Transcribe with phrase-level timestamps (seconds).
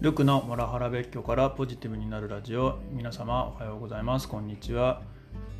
[0.00, 2.78] ルクのモラハラ別居からポジティブになるラジオ。
[2.92, 4.28] 皆様おはようございます。
[4.28, 5.02] こんにちは。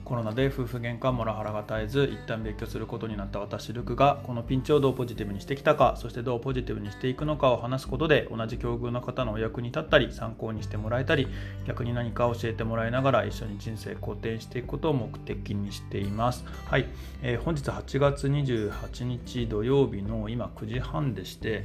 [0.04, 11.26] コロナで夫婦喧嘩モラハラが絶えず一旦別居することになった私ルクがこのピンチをどうポジティブにしてきたかそしてどうポジティブにしていくのかを話すことで同じ境遇の方のお役に立ったり参考にしてもらえたり
[11.66, 16.44] 逆に何か教えてもらいながら一緒に人生好転していくことを目的にしています。
[16.64, 16.86] はい、
[17.22, 21.64] えー、本日8月28日土曜日の今9時半でして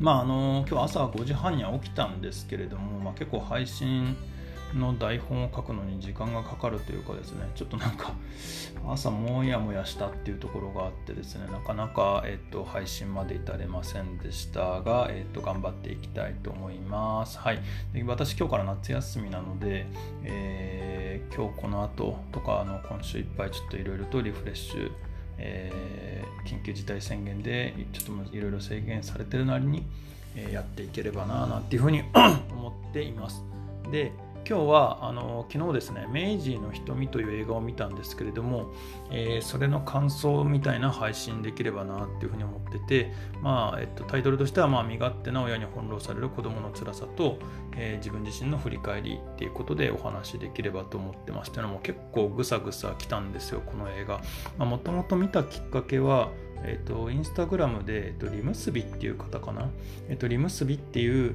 [0.00, 4.16] まああの今日朝5時半には起きたんですけれども、まあ、結構配信
[4.74, 8.14] の台本を書くのに時間がかかるというかですねちょっとなんか
[8.86, 17.38] 朝もやもやしたっていうところがあってですねなかなか、えっと、配信まで至れませんでしたが、えっと、頑張っていきたいと思います。
[17.38, 17.60] はい。
[17.92, 19.86] で私今日から夏休みなので、
[20.24, 24.90] えー、今日この後とかあの今週いっぱいちょっといろいろとリフレッシュ
[25.38, 29.84] えー、緊急事態宣言でちょっといろいろ制限されてるなりに、
[30.34, 32.02] えー、やっていければななんていうふうに
[32.50, 33.42] 思っています。
[33.90, 34.12] で
[34.48, 38.70] 今日はあの昨日ですね「明治の瞳」という映画を見たんですけれども、
[39.10, 47.40] えー、それの感想みたいな配信できればなっていうふうに思ってて、まあえっと、タイトルとしては、まあ、身勝手な親に翻弄される子どもの辛さと、
[47.76, 54.20] えー、自分自身の振り返りっていうことでお話できればと思ってますというのも結構ぐさぐさ来たんですよこの映画。
[54.64, 56.30] もともと見たきっかけは
[56.64, 59.68] えっと、インスタグラムで、えっと、リムスビっていう方かな、
[60.08, 61.34] えっと、リムスビっていう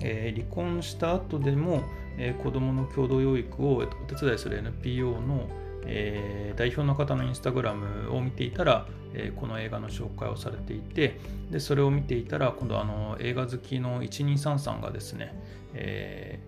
[0.00, 1.82] え、離婚した後でも、
[2.18, 5.48] えー、子どもの共同養育をお手伝いする NPO の、
[5.86, 11.18] えー、代表の方のインスタグラムを見ていたら、えー、この映画の紹介をされていて
[11.50, 15.34] でそれを見ていたら今度あの映画好きの123さんがですね、
[15.74, 16.40] え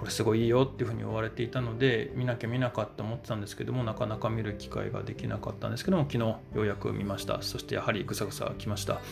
[0.00, 7.42] これすごいいいよっていうふうに言われていたので見なきゃ見なかった思ってたんですけどもなかなか見る機会ができなかったんですけども昨日ようやく見ました。
[7.42, 9.02] そしてやはりぐさぐさ来ました。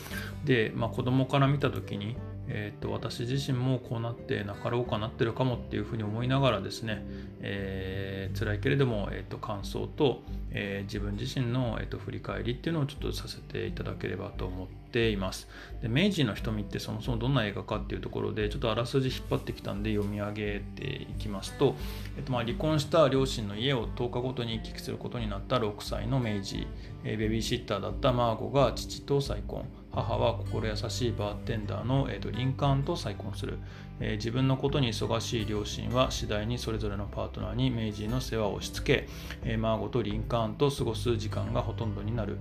[0.47, 2.17] で、まあ、子供から見た時に
[2.51, 7.05] えーと、私自身もこうなってなかろうかなってるかもっていうふうに思いながらですね、
[7.41, 15.47] えー、辛いけれども、えーと、感想と、えー、自分自身の、えーと、振り返りっていうのをちょっとさせていただければと思っています。
[15.83, 21.77] で明治の瞳ってそもそもどんな映画かっていうところでちょっとあらすじ引っ張ってきたんで読み上げていきますと,、
[22.17, 26.67] えーとまあ、離婚した両親の家を10日ごとに行き来することになった6歳の明治、
[27.05, 29.67] えー、ベビーシッターだったマーゴが父と再婚。
[29.91, 33.59] 母は心優しいバーテンダーの、えーと、リンカーンと再婚する、
[34.01, 39.09] えー、自分のことに忙しい両親は次第にそれぞれのパートナーにメイジーの世話を押し付け、
[39.45, 42.39] えー、マーゴとリンカーンと過ごす時間がほとんどになる。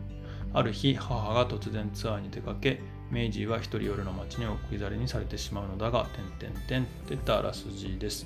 [0.54, 2.80] ある日母が突然ツアーに出かけ
[3.12, 6.08] メイジーは一人夜の街に置き去りにされてしまうのだが
[6.40, 8.26] 点々点ってんったらすじです。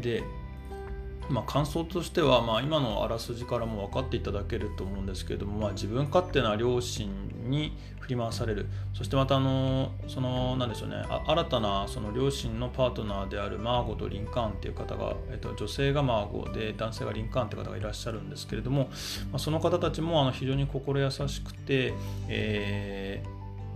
[0.00, 0.22] で
[1.28, 7.08] まあ、感想としては、まあ、今のあらすじからも分かっていただけると思うんですけれども、まあ、自分勝手な両親
[7.48, 8.66] に振り回される。
[8.92, 10.96] そしてまたあのそのなんでしょうね
[11.26, 18.84] 新たなその両親のパートナーであるマーゴとリンカーンっていう方が、えっと、女性がマーゴで男性がリンカーンって方がいらっしゃるんですけれども、
[19.32, 21.94] まあ、その方たちもあの非常に心優しくて、
[22.28, 23.24] え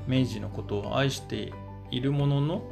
[0.06, 1.52] ー、明治のことを愛して
[1.90, 2.62] いるものの、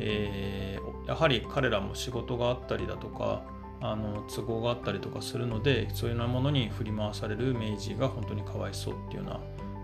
[0.00, 3.42] えー、やはり彼らも仕事があったりだとか
[3.82, 9.40] あの都合があったりとかするのでそういうようなものに振り回される明治が本当にかわいそうっていうような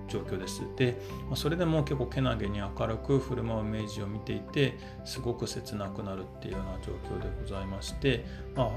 [0.09, 0.63] 状況です。
[0.77, 0.97] で、
[1.29, 8.25] ま、それでも結構けなげに明るく振る舞う明治を見ていてすごく切なくなるっていうような状況でございまして、
[8.57, 8.69] まあ、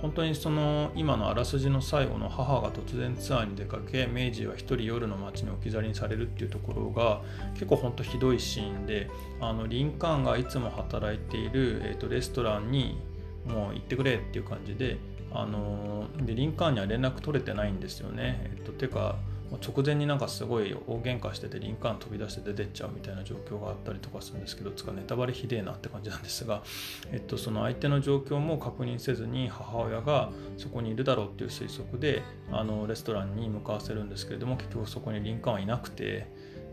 [0.00, 7.22] 本当にその今のあらすじの最後の母が突然ツアーに出かけ明治は一人夜の街に置き去りにされるっていうところが
[7.54, 12.98] 結構本当ひどいシーンであのリンカーンがいつも働いている、えー、とレストランに
[13.48, 14.98] もう行ってくれっていう感じで、
[15.32, 18.40] あのでリンカーンには連絡取れてないんですよね。
[18.44, 19.16] えっと、てか
[19.56, 26.62] 直前になんかすごい大喧嘩しててリンカーン飛び出して出てっちゃうみたいな状況があったりとかするんですけどつかネタバレひでえなって感じなんですが、
[27.10, 32.22] えっと、その相手の状況も確認せずに母親がそこにいるだろうっていう推測で
[32.52, 36.26] あのレストランに向かわせるんですけれども結局そこにリンカーンはいなくて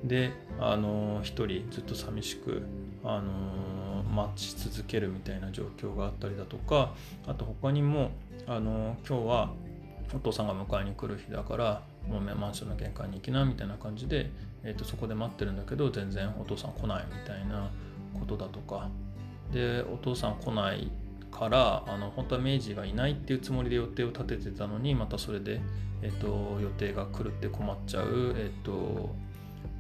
[0.04, 2.64] であの一人ずっと寂しく
[3.06, 6.94] あの待ち続けるみたいな状況があったりだとか
[7.28, 8.12] あと他にも
[8.48, 9.54] あの今日は
[10.14, 14.32] お父さんが迎えに来る日だからもうマンションの玄関に行きなみたいな感じで、
[14.64, 17.70] えーと、そこで待ってるんだけど全然お父さん来ないみたいな
[18.20, 18.90] ことだとか。
[19.52, 20.92] でお父さん来ない
[21.32, 25.62] からあの本当は明治がいないっていうつもりで予定を立ててたのにまたそれで、
[26.02, 29.14] えーと、予定が狂って困っちゃう、えーと、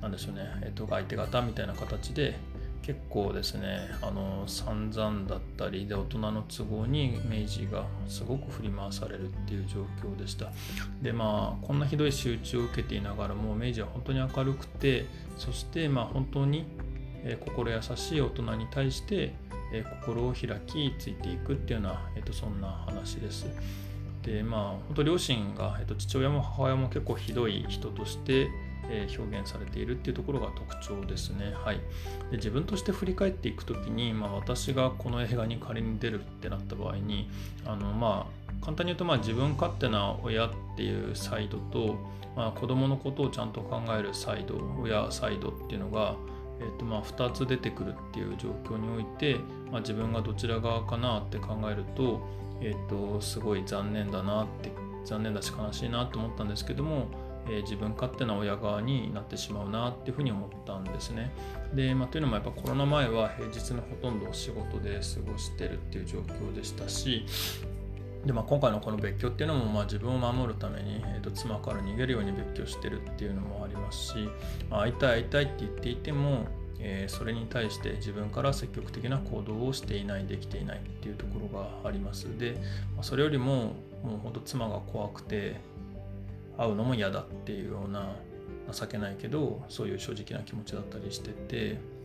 [0.01, 2.37] なでしょうね、えー、と相手方みたいな形で
[2.85, 10.51] 結構ですねあの散々だったりで大人の都合に明治がすごく振り回されるっていう状況でした
[11.01, 15.07] でまあこんなひどい仕打ちを受けていながらも明治は本当に明るくて
[15.39, 16.67] そしてまあ本当に
[17.43, 19.33] 心優しい大人に対して、
[19.99, 23.47] 心を開きついていくっていうような、えー、とそんな話です。
[24.21, 28.47] でまあ本当両親が、えー、と父親も母親も結構ひどい人として、
[28.89, 31.53] え表現されているっていうところが特徴ですね。
[31.55, 31.77] はい、
[32.31, 37.29] で自分として振り返っていく時に、まあ、私がこの映画に仮に出るってなった場合に
[37.65, 41.95] あのまあ簡単に言うとまあ自分勝手な親っていうサイドと、
[42.35, 46.15] まあ、子供のことをちゃんと考えるサイド親サイドっていうのが、
[46.59, 49.35] えーとまあ、2つ出てくるっていう状況において、
[49.71, 52.21] まあ、自分がどちら側かなって考えると,、
[52.61, 54.71] えーと、すごい残念だなって
[55.05, 57.07] 残念だし悲しいなと思ったんですけども、
[57.49, 61.31] え、自分勝手な親側になってしまうなっていうふうに思ったんですね。
[61.73, 67.25] で、まあ、というのもやっぱコロナ前は平日のほとんど仕事で過ごしてるっていう状況でしたし
[68.25, 74.29] で、まあ、今回のこの別居っていうのも、まあ、自分を守るために、えーと、妻から逃げるように別居してるっていうのもありますし、
[74.69, 76.47] まあ、会いたい会いたいって言っていても、
[76.79, 82.53] えー、それに対して自分から積極的な行動をしていないできていないっていうところがありますで、
[82.95, 85.59] まあ、それよりももう本当妻が怖くて
[86.57, 88.15] 会うのも嫌だっていうような
[88.71, 91.95] 情けないけどそういう正直な気持ちだったりしてて。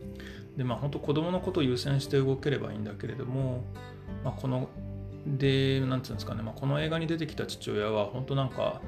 [0.57, 3.63] でまあ本当子供のことを優先して動ければいいんだけれども、
[4.23, 4.67] まあ、この
[5.25, 8.81] でなんていうんですかね、まあ、この映画に出てきた父親は本当なんか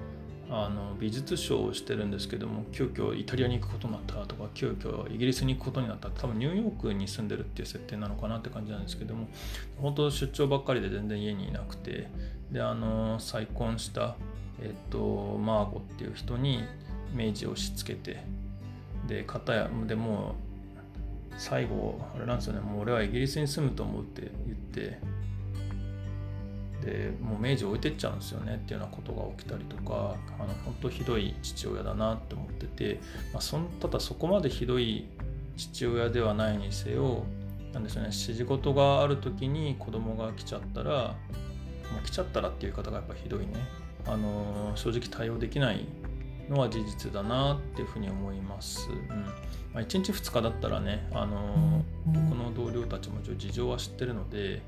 [0.50, 9.28] あの美術賞をしてるんですけども急遽イタリアに行くことになったとか急遽イギリスに行くことになった多分ニューヨークに住んでるっていう設定なのかなって感じなんですけども
[9.78, 12.08] 本当出張ばっかりで全然家にいなくて
[12.52, 14.16] であの再婚した
[14.64, 16.64] えっとマーゴっていう人に
[17.14, 18.24] 明治を押し付けて
[19.08, 20.36] で片やでも
[21.38, 22.62] 最後あれなんですよね。
[22.62, 25.00] もう俺はイギリスに住むと思うって言って
[26.84, 28.56] でもう明治置いてっちゃうんですよね。
[28.56, 33.00] っていうようなことが起きたりとかあの本当ひどい父親だなって思ってて、
[33.34, 35.06] まあ、そんただそこまでひどい
[35.58, 37.24] 父親ではないにせよ
[37.74, 38.12] なんですよね。
[38.12, 41.16] 仕事がある時に子供が来ちゃったら
[41.92, 43.54] もう来ちゃったらっていう方がやっぱひどいね。
[44.06, 45.86] あの正直対応できない
[46.50, 48.90] のは事実だなっていうふうに思います。
[48.90, 49.26] うん。
[49.74, 54.62] まあ、1日2日だったらねあの僕の同僚たちも事情は知ってるので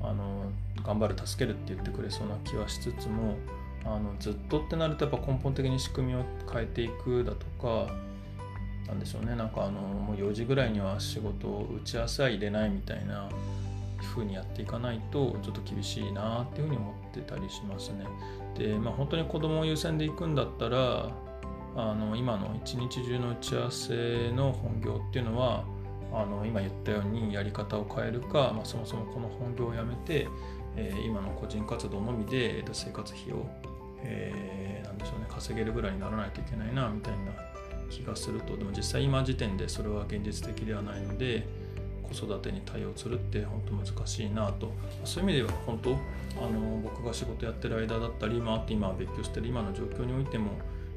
[0.00, 0.52] あの
[0.84, 3.36] 頑張る助けるって言ってくれそうな気はしつつも
[3.84, 7.92] あのずっとってなるとやっぱ根本的に仕組みを変えていくだとか
[8.86, 9.36] なんでしょうね。
[9.36, 13.28] なんかあのもう4時ぐらいには仕事を打ち合わせは入れないみたいな
[14.12, 18.06] 風にやっていかないとちょっと厳しいなっていうふうに思ってたりしますね。
[18.56, 21.10] でまあ本当に子供を優先で行くんだったら
[21.74, 25.64] あの今の一日中の打ち合わせの本業っていうのは
[26.12, 30.28] あの今言ったようにやり方を変えるか、まあ、そもそもこの本業をやめて、
[30.76, 33.46] えー、今の個人活動のみで生活費を、
[34.02, 37.32] えー、なんでしょうね稼げるぐらいにならないといけないなみたいな
[37.88, 41.46] 気がするとでも実際今時点でそれは現実的ではないので
[42.12, 44.72] 子育てに対応するって本当難しいなと
[45.04, 45.90] そういう意味では本当
[46.42, 50.52] あの僕が仕事やってる間だったり、まあって、今別居してる今の状況においても、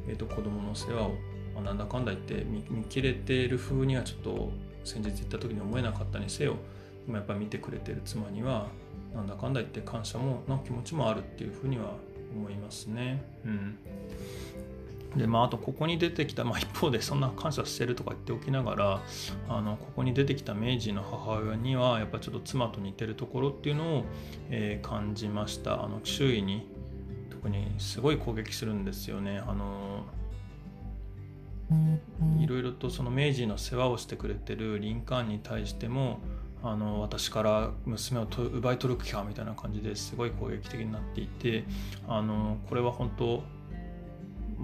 [0.07, 1.09] えーと、子供の世話を、
[1.53, 4.51] まあ、なんだかんだ言って見見切れている風にはちょっと
[4.83, 6.55] 先日行った時に思えなかったにせよ
[7.07, 8.67] 今やっぱ見てくれてる妻には
[9.13, 11.93] なんだかんだ言って感謝もの気持ちもあるっていうふうには
[12.35, 13.23] 思いますね。
[13.45, 13.77] うん
[15.15, 19.01] でまあ、あとここに出てきた、まあ、一方でそんな感謝してるとか言っておきながら
[19.47, 24.05] あのここに出てきた明治の母親にはやっぱちょっと妻と似てるところっていうのを、
[24.49, 25.83] えー、感じました。
[25.83, 26.67] あの周囲に
[27.29, 29.39] 特にすごい攻撃するんですよね。
[29.39, 30.03] あの
[32.39, 36.19] いろいろとその明治の世話をしてくれてるリンカーンに対しても
[36.63, 41.63] あの私から娘をと奪い取る気かみたいな感じですごい攻撃的になっていて
[42.07, 43.43] あのこれは本当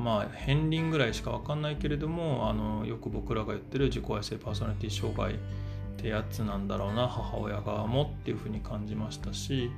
[0.02, 5.38] まあ片鱗ぐらいしか分かんないけれどもあのよく僕らが言ってる自己愛性パーソナリティ障害っ
[5.98, 9.72] てやつなんだろうな母親側もっていうふうに感じましたし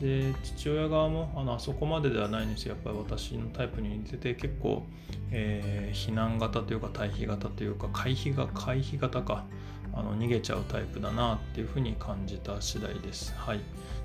[0.00, 2.74] で父親側もあのあそこまでではないんですよ。
[2.74, 4.84] やっぱり私のタイプに似てて結構、
[5.30, 9.44] えー、避難型というか対比型というか回避が回避型か。
[9.92, 13.34] あの逃げちゃうタイプだなっていうふうに感じた次第です。
[13.36, 13.60] はい、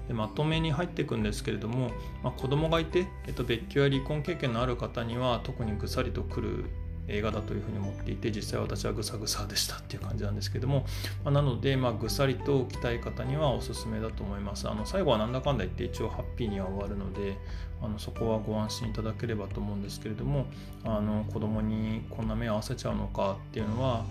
[0.08, 1.92] でまとめに入っていくんですけれども、
[2.24, 6.66] まあ、子供がいて、えっと、別居や離婚経験のある方には特にぐさりとくる
[7.08, 10.86] 映画だというふうに思っていて実際私はぐさぐさでしたっていう感じなんですけども、
[11.24, 17.38] まあ、なので、まあ、ぐさりと来たい方にはおすすめだと思いますあの最後はなんだかんだ言って一応ハッピーには終わるので
[17.82, 20.46] あのそこはご安心いただければと思うんですけれども
[20.86, 24.06] あの子供にこんな目を合わせちゃうのかっていうのは、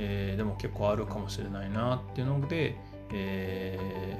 [0.00, 2.76] えー、でも結構あるかもしれないなっていうので、
[3.12, 4.16] え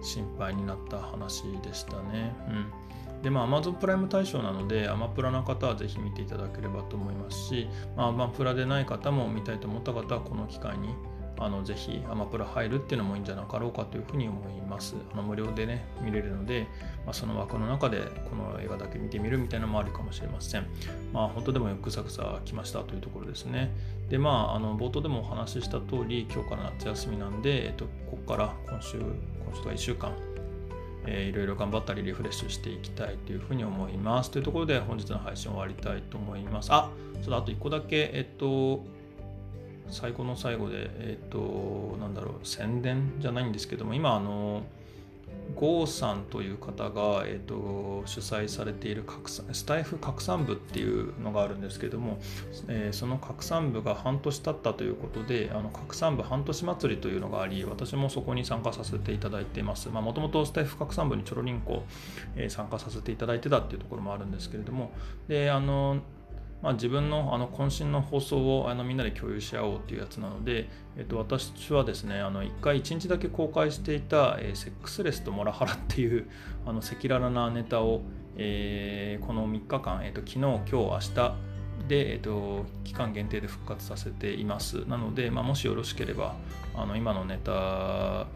[0.00, 2.34] ー、心配になった話でしたね。
[2.48, 2.66] うん
[3.22, 10.94] で、まあ、Amazon プライム対象なので、アマプラな方はぜひ見ていただければと思いますし、まあ、アマプラでない方も見たいと思った方は、この機会に
[11.40, 16.68] あのぜひアマプラ入るっていうのもいいんじゃなかろうかというふうに思いますあの無料でね見れるので、
[17.06, 20.66] まあ、その枠の中でこの映画だけ見てみるみたいなのもあるかもしれません
[21.12, 23.72] まあ本当でもよくさくさ来ましたというところですね
[24.10, 29.08] でまああの冒頭でもお話しした通り今日から夏休みなんで、えっと、ここから今週今
[29.54, 30.12] 週とか1週間
[31.06, 34.30] えー、いろいろ頑張ったりリフレッシュしていきたいというふうに思います。
[34.30, 36.68] というところで本日の配信終わりたいと思います。
[36.72, 38.84] あ、ちょっとあと1個だけ、えっと、
[39.90, 44.62] 最後の最後で、えっ、ー、と、なんだろう、宣伝じゃないんですけども、今、あの、
[45.56, 52.18] 郷さんという方が、えーと、主催されているスタイフ拡散部っていうのがあるんですけども、
[52.68, 59.88] えー、その拡散部が半年経ったということであの拡散部半年祭りというのがあり私もそこに参加させていただいています。
[59.88, 61.84] もともとスタイフ拡散部にちょろりんこ、
[62.36, 64.92] えー、参加させていただいてたっていうところもあるんですけれども
[65.28, 66.00] であの
[66.62, 76.28] まあ、自分のあの渾身の放送をあのみんなで共有し合おうっていうやつなので、えっと、私はですね、あの1回1日だけ公開していた、えー、セックスレスとモラハラっていう
[76.66, 78.02] あの赤裸々なネタを、
[78.36, 81.34] えー、この3日間、えっと、昨日、今日、明日
[81.88, 84.86] で、えっと、期間限定で復活させています。
[84.86, 86.34] なので、まあ、もしよろしければ、
[86.74, 88.26] あの今のネタ、あ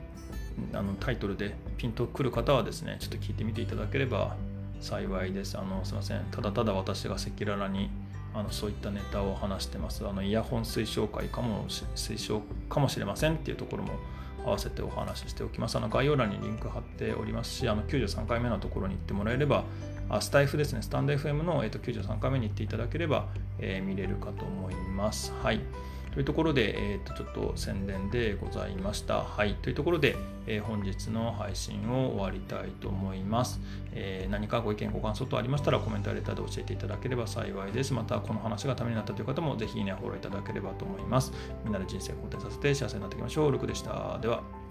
[0.73, 4.37] のタイトルでピンとくる方はですね、ちょっと聞いてみていただければ
[4.81, 5.59] 幸いです。
[5.59, 6.25] あのすいません。
[6.31, 7.91] ただただ私が赤裸々に
[8.35, 10.07] あのそういったネタを話してます。
[10.07, 13.93] あのイヤホン推奨会かも推奨かもしれませんっていうところも
[14.45, 15.77] 合わせてお話ししておきます。
[15.77, 19.65] あの概要欄にリンク貼っておりますし、あの93回目のところに行ってもらえれば、
[20.11, 25.33] あスタイフですね、スタンド FM の、えー、と93回目に行っていただければ、えー、見れるかと思います。
[25.43, 25.61] はい。
[26.15, 29.25] というところで、えー、とちょっと宣伝でございました。
[29.25, 29.55] はい。
[29.55, 30.17] というところで、
[30.47, 33.61] えー、本日の配信を終わりたいと思います、
[33.93, 37.93] えー、何かご意見、ご感想等ありましたらコメントやレターで教えていただければ幸いです。
[37.93, 41.33] また、この話がためになったという方もぜひいいね、フォローいただければと思います。
[41.65, 43.53] みんなで人生を肯定させて幸せになっていきましょう。
[43.53, 44.19] ルクでした。
[44.23, 44.64] では。